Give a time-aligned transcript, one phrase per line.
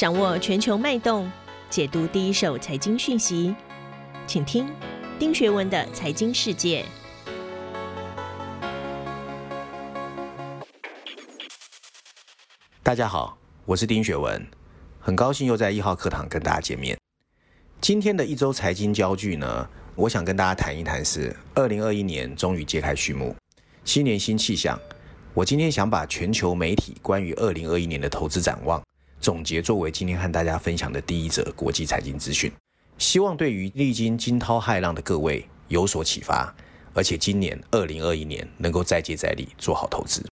[0.00, 1.30] 掌握全球脉动，
[1.68, 3.54] 解读第一手财经讯息，
[4.26, 4.66] 请听
[5.18, 6.82] 丁学文的财经世界。
[12.82, 13.36] 大家好，
[13.66, 14.42] 我是丁学文，
[14.98, 16.98] 很高兴又在一号课堂跟大家见面。
[17.78, 23.36] 今天的一周财经焦距呢，我想跟大家谈一谈是二零二一年终于揭开序幕，
[23.84, 24.80] 新年新气象。
[25.34, 28.82] 我今天想把全球媒体关于二零二一年的投资展望
[29.20, 32.50] 总结，作为今天和大家分享的第一则国际财经资讯，
[32.96, 36.54] 希望对于历经惊涛骇浪的各位有所启发，
[36.94, 40.24] 而且今年二零二一年能够再接再厉，做好投资。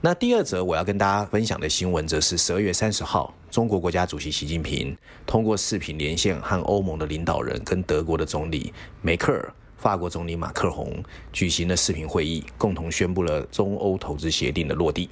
[0.00, 4.96] 那第二则我要跟大家分享的新闻，则是十二月三十号，中国国家主席习近平
[5.26, 9.52] 通过视频连线和欧盟的领导人跟德国的总理梅克尔。
[9.76, 15.10] 法国总理马克宏举行了视频会议，共同宣布了中欧投资协定的落地。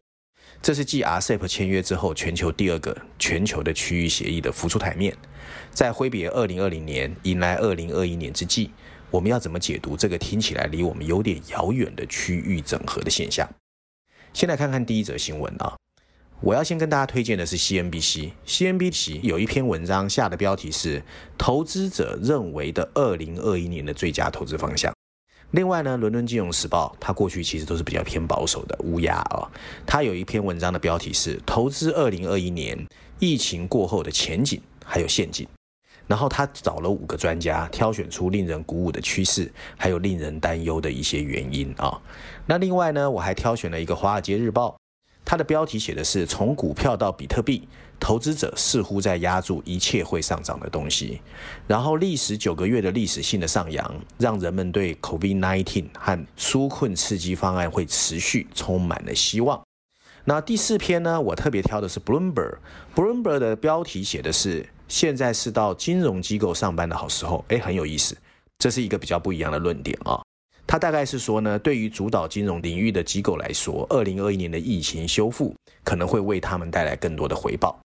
[0.63, 5.13] 这是继 RCEP 签约之后，全球第二个全球的区域协议的浮出台面。
[5.73, 8.71] 在挥别2020年，迎来2021年之际，
[9.11, 13.49] 我们要怎么解读这个听起来离我们有点遥远的区域整合的现象？
[14.33, 15.75] 先来看看第一则新闻啊。
[16.41, 21.03] 我要先跟大家推荐的是 CNBC，CNBC 有一篇文章下的标题是
[21.37, 24.95] “投资者认为的二零二一年的最佳投资方向”。
[25.53, 29.47] 另外呢，伦敦金融时报它过去其实都是比较偏保守的乌鸦哦，
[29.87, 32.87] 它有一篇文章的标题是“投资二零二一年
[33.19, 35.47] 疫情过后的前景还有陷阱”。
[36.09, 42.01] 然后他找了五个专家，挑选出令人鼓舞的趋势，还有令人担忧的一些原因啊。
[42.45, 44.71] 那另外呢，我还挑选了一个《华尔街日报》。
[45.33, 47.67] 它的标题写的是“从股票到比特币，
[47.99, 51.23] 投资者似乎在押注一切会上涨的东西”。
[51.67, 59.59] 然后，历时九个月的历史性的上扬，让人们对 COVID-19 和纾困刺激方案会持续充满了希望。
[60.27, 61.19] 那第四篇呢？
[61.19, 62.59] 我特别挑的是 Bloomberg。
[62.95, 67.43] Bloomberg 的标题写的是“现在是到金融机构上班的好时候”。
[67.49, 68.15] 诶，很有意思，
[68.59, 70.21] 这是一个比较不一样的论点啊。
[70.73, 77.79] 他大概是说呢，对于主导金融领域的机构来说，二零二一年的疫情修复可能会为他们带来更多的回报。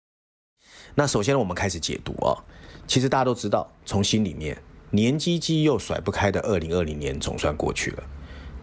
[0.94, 2.38] 那首先我们开始解读啊，
[2.86, 4.56] 其实大家都知道，从心里面
[4.92, 8.04] 年唧唧又甩不开的二零二零年总算过去了。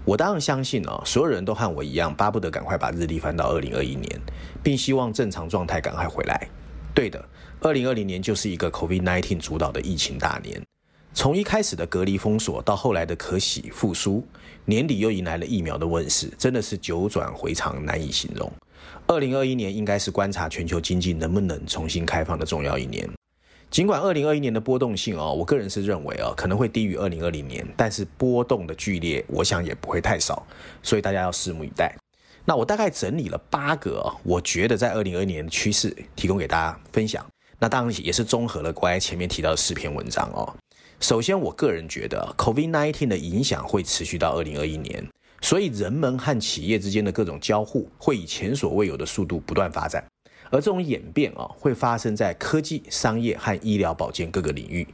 [0.06, 4.22] 我当然相信啊，所有人都和我一样，巴不得赶快把日历翻到二零二一年，
[4.64, 6.48] 并希望正常状态赶快回来。
[6.96, 7.28] 对的，
[7.60, 10.64] 二零二零年就是一个 COVID-19 主导的疫情大年。
[11.14, 14.26] 从一开始的隔离封锁到后来的可喜复苏，
[14.66, 18.52] 年底又迎来了疫苗的问世，真的是九转回肠，难以形容。
[19.06, 23.08] 二零二一年应该是观察全球经济能不能重新开放的重要一年。
[23.70, 30.46] 尽管二零二一年的波动性哦，我个人是认为哦，可能会低于二零二零年，但是波动的剧烈，我想也不会太少，
[30.82, 31.96] 所以大家要拭目以待。
[32.46, 37.26] 那我大概整理了八个，我觉得在二零二一年的趋势，提供给大家分享。
[37.60, 40.54] 那当然也是综合了刚才前面提到的四篇文章哦。
[41.00, 45.06] 首先，我个人觉得 COVID-19 的影响会持续到二零二一年，
[45.42, 50.06] 所以人们和企业之间的各种交互会以前所未有的速度不断发展，
[50.50, 54.88] 而这种演变啊，会发生在科技、商业和医疗保健各个领域。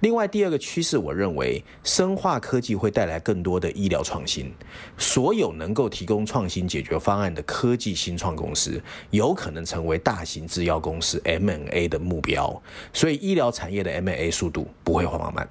[0.00, 4.52] 另外，第二个趋势，我认为生化科技会带来更多的医疗创新。
[4.98, 12.62] 所有能够提供创新解决方案的科技新创公司，有可能成为大型制药公司 M&A 的目标。
[12.92, 15.48] 所以，医疗产业的 M&A 速度不会缓慢。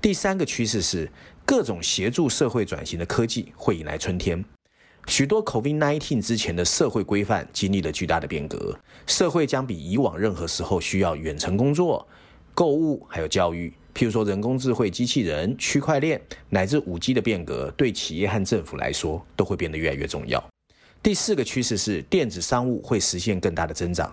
[0.00, 1.10] 第三个趋势是，
[1.44, 4.44] 各种协助社会转型的科技会迎来春天。
[5.06, 12.06] 许多 COVID-19 之前的社会规范经历了巨大的变革，社会将比以往任何时候需要远程工作。
[12.58, 20.44] 购物还有教育，譬如说人工智慧、机器人、区块链乃至五 G 的变革，对企业和政府来说都会变得越来越重要。
[21.00, 24.10] 第四个趋势是电子商务会实现更大的增长。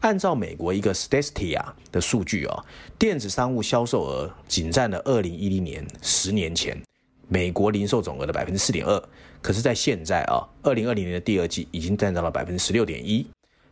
[0.00, 2.64] 按照美国一个 Statista 的数据啊，
[2.98, 6.82] 电子商务销售额仅占了二零一零年十年前
[7.28, 8.98] 美国零售总额的百分之四点二，
[9.42, 13.26] 可是，在现在啊，二零二零年的第二季已经占到了百分之十六点一。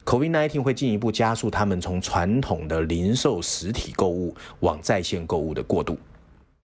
[0.05, 5.97] COVID-19 会进一步加速他们从传统的零售实体购物往在线购物的过渡。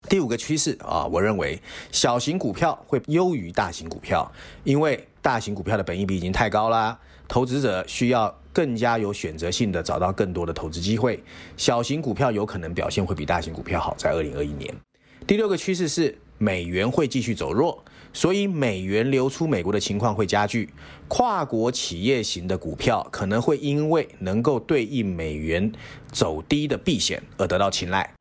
[0.09, 1.59] 第五个趋势啊，我认为
[1.91, 4.29] 小型股票会优于大型股票，
[4.63, 11.23] 因为大型股票的本益比已经太高啦，投资者需要更加有选择性的找到更多的投资机会。
[11.55, 14.73] 小型股票有可能表现会比大型股票好，在二零二一年。
[15.27, 17.83] 第六个趋势是美元会继续走弱。
[18.13, 20.69] 所以美元流出美国的情况会加剧，
[21.07, 25.71] 跨国企业型的股票可能会因为能够对应美元
[26.11, 28.13] 走低的避险而得到青睐。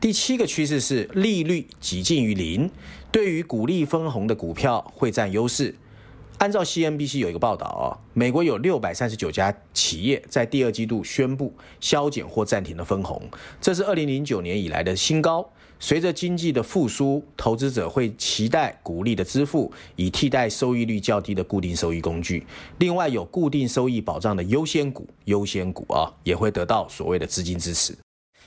[0.00, 2.70] 第七个趋势是利率几近于零，
[3.12, 5.74] 对于股利分红的股票会占优势。
[6.38, 13.22] 按照 CNBC 有一个报道哦，美国有六百三十九家企业在第二季度宣布削减或暂停了分红，
[13.60, 15.51] 这是二零零九年以来的新高。
[15.82, 22.46] 随着经济的复苏，投资者会期待股利的支付，以替代收益率较低的固定收益工具。
[22.78, 27.98] 另外，有固定收益保障的优先股，优先股啊也会得到所谓的资金支持。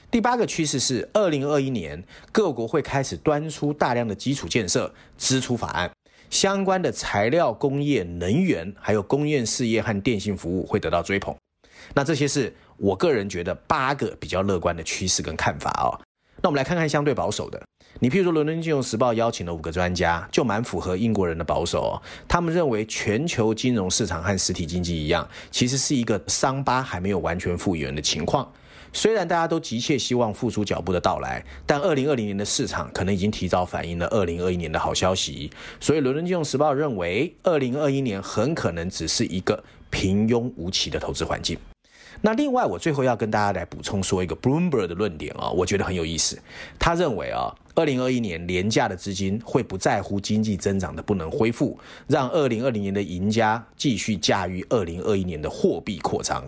[0.10, 2.02] 第八个趋势是，二零二一年
[2.32, 5.92] 各国会开始端出大量的基础建设支出法案。
[6.30, 11.36] 相关的材料工业、能源，还有工业事业和电信服务会得到追捧。
[11.94, 16.00] 那这些是我个人觉得八个比较乐观的趋势跟看法哦。
[16.46, 17.60] 那我们来看看相对保守的。
[17.98, 22.02] 你譬如说，《伦敦金融时报》邀请了五个专家，就蛮符合英国人的保守哦。
[22.28, 28.48] 他们认为全球金融市场和实体经济一样，其实是一个伤疤还没有完全复原的情况。
[28.94, 35.50] 虽然大家都急切希望复苏脚步的到来，但二零二零年的市场可能已经提早反映了二零二一年的好消息。
[35.80, 41.58] 所以，《伦敦金融时报》认为，二零二一年很可能只是一个平庸无奇的投资环境。
[42.22, 46.38] 那另外，我最后要跟大家来补充说一个 Bloomberg 的论点啊，我觉得很有意思。
[46.80, 51.78] 他认为啊，二零二一年廉价的资金会不在乎经济增长的不能恢复，
[52.08, 56.44] 让二零二零年的赢家继续驾驭二零二一年的货币扩张。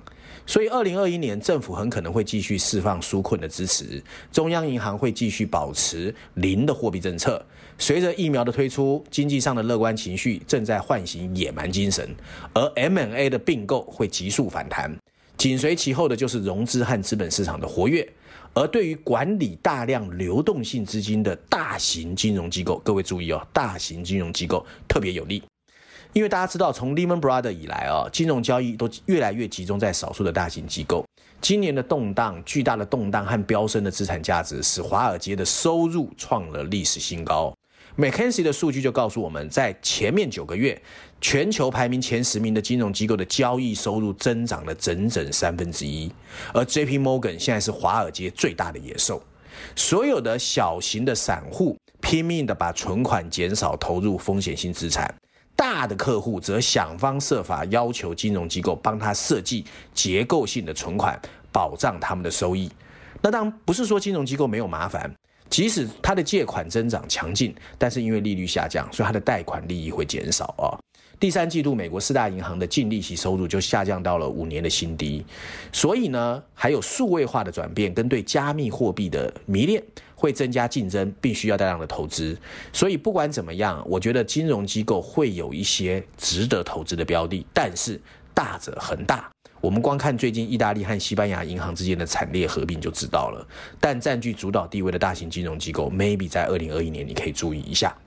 [0.46, 7.46] 所以，二零二一年政府很可能会继续释放纾困的支持，中央银行会继续保持零的货币政策。
[7.78, 12.16] 随着疫苗的推出，经济上的乐观情绪正在唤醒野蛮精神，
[12.54, 14.98] 而 M&A 的并购会急速反弹。
[15.38, 18.08] 紧随其后的就是融资和资本市场的活跃。
[18.54, 25.44] 而对于管理大量流动性资金的大型金融机构，各位注意哦，大型金融机构特别有利。
[26.14, 31.06] 因为大家知道，从 Lehman Brothers 以来啊，金融交易都越来越集中在少数的大型机构。
[31.40, 37.54] 今年的动荡、巨大的动荡和飙升的资产价值，使华尔街的收入创了历史新高。
[37.98, 40.80] McKinsey 的数据就告诉我们，在前面九个月，
[41.20, 46.12] 全球排名前十名的金融机构的交易收入增长了整整三分之一。
[46.54, 49.24] 而 JP Morgan 现在是华尔街最大的野兽。
[49.76, 55.12] 所有的小型的散户拼命的把存款减少，投入风险性资产。
[55.56, 59.66] 大的客户则想方设法要求金融机构帮他设计
[59.96, 61.20] 结构性的存款，
[61.52, 62.72] 保障他们的收益。
[63.24, 65.12] 那当然不是说金融机构没有麻烦，
[65.50, 70.78] 即使他的借款增长强劲，但是因为利率下降，所以他的贷款利益会减少啊。
[71.20, 75.26] 第三季度，美国四大银行的净利息收入就下降到了五年的新低。
[75.72, 79.82] 所以呢，还有数位化的转变跟对加密货币的迷恋，
[80.16, 82.38] 会增加竞争，并需要大量的投资。
[82.72, 88.00] 所以不管怎么样，我觉得金融机构会有一些值得投资的标的，但是
[88.38, 89.28] 大者恒大。
[89.60, 93.44] 我们光看最近意大利和西班牙银行之间的惨烈合并就知道了。
[93.80, 97.98] 但占据主导地位的大型金融机构，maybe 在二零二一年你可以注意一下。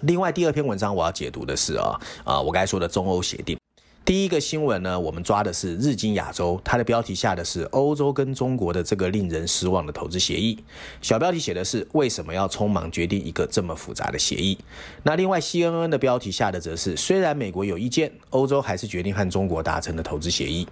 [0.00, 3.56] 另外，第二篇文章我要解读的是啊啊，我刚才说的中欧协定。
[4.04, 10.62] 第一个新闻呢，我们抓的是日经亚洲，它的标题下的是欧洲跟中国的这个令人失望的投资协议。
[11.00, 14.58] 小标题写的是为什么要匆忙决定一个这么复杂的协议。
[15.02, 20.68] 那另外，CNN 的标题下的则是虽然美国有意见，欧洲还是决定和中国达成的投资协议。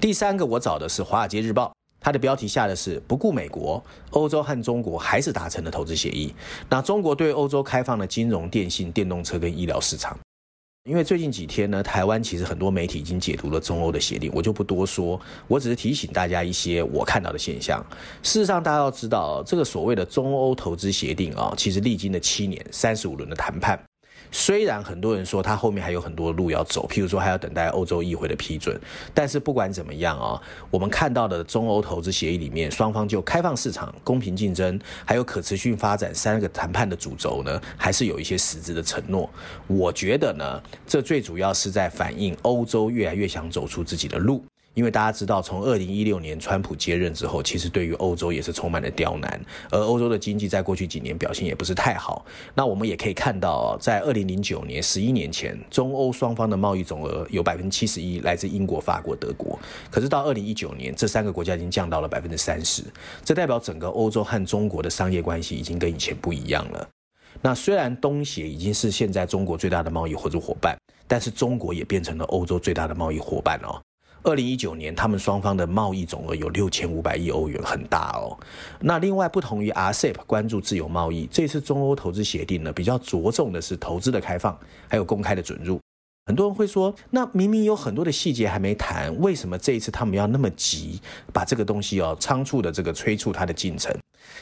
[0.00, 1.72] 第三个我找的是华尔街日报。
[2.00, 6.32] 它的标题下的是不顾美国，欧洲和中国还是达成了投资协议。
[6.68, 10.16] 那中国对欧洲开放了金融、电信、电动车跟医疗市场。
[10.84, 17.84] 因为最近几天呢，台湾其实很多媒体已经解读了中欧的协定，我就不多说，我只是提醒大家一些我看到的现象。
[18.22, 23.78] 事实上，大家要知道，这个所谓的中欧投资协定啊，其实历经了七年、三十五轮的谈判。
[24.32, 28.78] 虽然很多人说他后面还有很多路要走，譬如说还要等待欧洲议会的批准，
[29.12, 39.28] 但是不管怎么样啊，我们看到的中欧投资协议里面，双方就开放市场、公平竞争，还有可持续发展三个谈判的主轴呢，还是有一些实质的承诺。
[39.66, 44.44] 我觉得呢，这最主要是在反映欧洲越来越想走出自己的路。
[44.80, 49.38] 因为大家知道，从二零一六年川普接任之后，其实对于欧洲也是充满了刁难，
[49.70, 52.24] 而欧洲的经济在过去几年表现也不是太好。
[52.54, 59.58] 那我们也可以看到，在二零零九年，十一年前，中欧双方的贸易总额有百分之七十一来自英国、法国、德国，
[59.90, 62.82] 可是到二零一九年，这三个国家已经降到了百分之三十，
[63.22, 66.88] 这代表整个欧洲和中国的商业关系已经跟以前不一样了。
[67.42, 70.74] 那虽然东协已经是现在中国最大的贸易合作伙伴，
[71.06, 73.78] 但是中国也变成了欧洲最大的贸易伙伴哦。
[74.22, 78.38] 二零一九年，他们双方的贸易总额有六千五百亿欧元，很大哦。
[78.80, 84.58] 那另外，不同于 RCEP 关注自由贸易，这次中欧投资协定呢，比较着重的是投资的开放，
[84.88, 85.80] 还有公开的准入。
[86.30, 91.00] 很多人会说，那明明有很多的细节还没谈，为什么这一次他们要那么急
[91.32, 93.92] 把这个东西哦仓促的这个催促它的进程？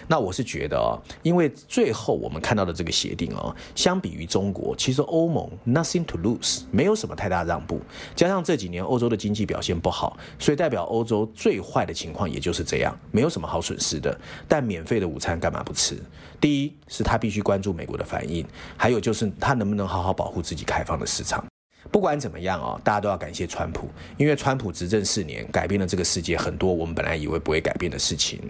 [0.07, 7.81] 那我是觉得哦，因为最后我们看到的这个协定哦，相比于中国，其实欧盟 nothing to lose，没有什么太大让步。
[8.15, 14.15] 加上这几年欧洲的经济表现不好，所以代表欧洲最坏的情况也就是这样，没有什么好损失的。
[14.47, 15.99] 但免费的午餐干嘛不吃？
[16.39, 21.43] 第一是他必须关注美国的反应，还有就是他能不能好好保护自己开放的市场。
[21.91, 28.41] 不管怎么样啊，大家都要感谢川普，因为川普执政四年，改变了这个世界很多我们本来以为不会改变的事情。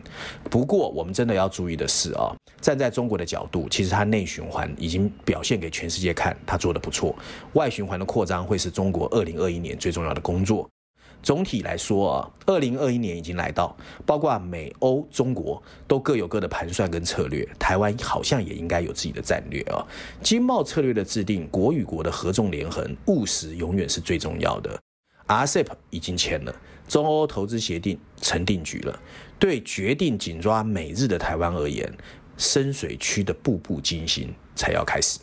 [0.51, 7.15] 不过，我们真的要注意的是啊，站在中国的角度，其实它内循环已经表现给全世界看，它做得不错。
[7.53, 10.69] 外循环的扩张会是中国二零二一年最重要的工作。
[11.23, 17.47] 总体来说啊，二零二一年已经来到，包括美欧、中国都各有各的盘算跟策略。
[17.59, 19.85] 台湾好像也应该有自己的战略啊。
[20.23, 24.79] 经贸策略的制定，国与国的合纵连横，务实永远是最重要的。
[25.27, 26.55] RCEP 已经签了，
[26.89, 28.99] 中欧投资协定成定局了。
[29.39, 31.93] 对决定紧抓美日的台湾而言，
[32.39, 35.19] 深水区的步步惊心才要开始。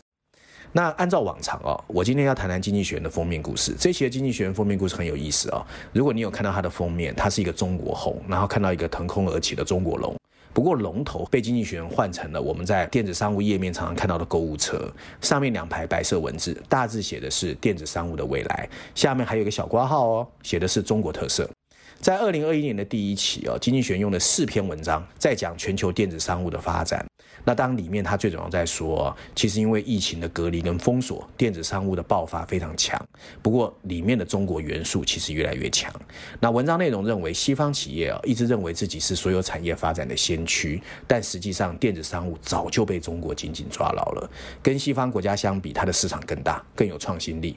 [0.76, 3.74] 那按照往常哦，我今天要谈谈《经济学人》的封面故事。
[3.80, 5.66] 这期的《经济学人》封面故事很有意思哦。
[5.94, 10.14] 如果你有看到它的封面，它是一个中国红，然后看到一个腾空而起的中国龙。
[10.52, 14.78] 不过龙头被《经济学人》换成了我们在电子商务页面常常看到的购物车，
[15.22, 21.50] 上面两排白色文字，大致写的是电子商务的未来，下面还有个小括号哦，写的是中国特色。
[22.00, 27.04] 在二零二一年的第一期哦，《经济学》用了四篇文章在讲全球电子商务的发展。
[27.44, 33.00] 那当里面他最主要在说，其实因为疫情的隔离跟封锁，电子商务的爆发非常强。
[33.42, 35.94] 不过里面的中国元素其实越来越强。
[36.40, 44.30] 那文章内容认为，西方企业啊一直认为自己是所有产业发展的先驱，但实际上电子商务早就被中国紧紧抓牢了。
[44.64, 47.56] 跟西方国家相比，它的市场更大，更有创新力。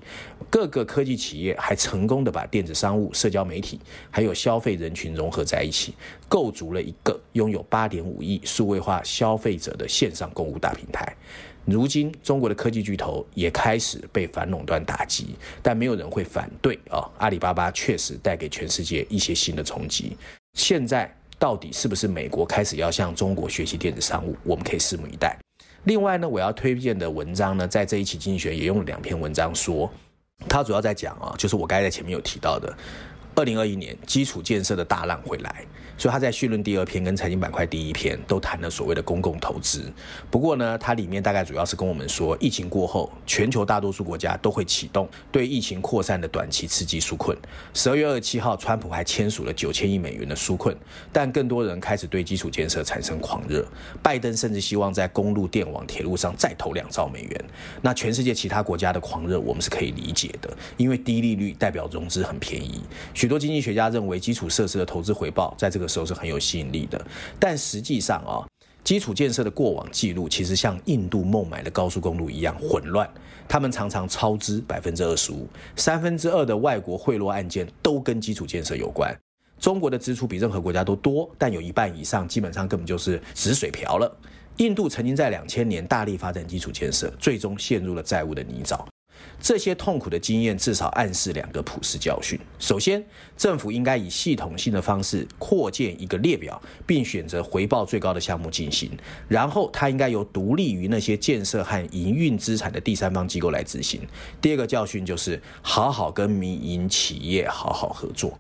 [0.51, 3.81] 各个科技企业还成功的把电子商务、社交媒体
[4.11, 5.95] 还有消费人群融合在一起，
[6.29, 11.17] 构筑了一个拥有八点五亿数位化消费者的线上购物大平台，
[11.65, 17.09] 如今中国的科技巨头也开始被反垄断打击，但没有人会反对啊！
[17.19, 20.17] 阿里巴巴确实带给全世界一些新的冲击。
[20.55, 24.35] 现在到底是不是美国开始要向中国学习电子商务？
[24.45, 25.37] 我们可以拭目以待。
[25.85, 29.91] 另外呢，我要推荐的文章呢，在这一期经济学也用了两篇文章说，
[30.49, 32.77] 它主要在讲啊，就是我刚才在前面有提到的。
[33.39, 35.65] 二零二一年基础建设的大浪会来，
[35.97, 39.93] 所以他在绪论第二篇跟财经板块第一篇都谈了所谓的公共投资。
[40.29, 47.39] 不过呢，它里面大概主要是跟我们说，疫情过后，全球大多数国家都会启动对疫情扩散的短期刺激纾困。
[47.73, 50.77] 十二月二十七号，川普还签署了九千亿美元的纾困，
[51.13, 53.65] 但更多人开始对基础建设产生狂热。
[54.03, 57.45] 拜登甚至希望在公路、电网、铁路上再投两兆美元。
[57.81, 62.83] 那全世界其他国家的狂热，我们是可以理解的，因为低利率代表融资很便宜。
[63.29, 66.99] 许多经济学家认为，基础设施的投资回报在这个时候是很有吸引力的。
[67.39, 68.41] 但实际上啊，
[68.83, 73.07] 基础建设的过往记录其实像印度孟买的高速公路一样混乱，
[73.47, 79.15] 他们常常超支百分之二十五，三分之二的外国贿赂案件都跟基础建设有关。
[79.61, 84.11] 中国的支出比任何国家都多，但有一半以上基本上根本就是纸水瓢了。
[84.57, 88.83] 印度曾经在两千年大力发展基础建设，最终陷入了债务的泥沼。
[89.41, 93.05] 这些痛苦的经验至少暗示两个普世教训：首先，
[93.37, 98.91] 政府应该以系统性的方式扩建一个列表，并选择回报最高的项目进行；
[99.29, 104.01] 然后，它应该由独立于那些建设和营运资产的第三方机构来执行。
[104.41, 108.39] 第二个教训就是好好跟民营企业好好合作。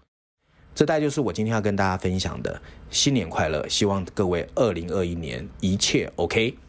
[0.74, 2.60] 这大概就是我今天要跟大家分享的。
[2.90, 3.68] 新年快乐！
[3.68, 6.67] 希望各位二零二一年一切 OK。